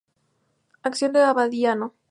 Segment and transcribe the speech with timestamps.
[0.81, 1.93] Acción de Abadiano